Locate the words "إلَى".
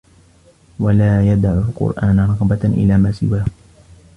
2.65-2.97